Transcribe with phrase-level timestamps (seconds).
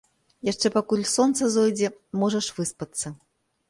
[0.51, 1.93] Яшчэ пакуль сонца зойдзе,
[2.25, 3.19] можаш выспацца.